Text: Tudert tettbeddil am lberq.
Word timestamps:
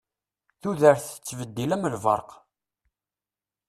Tudert 0.61 1.05
tettbeddil 1.07 1.71
am 1.75 1.87
lberq. 1.93 2.29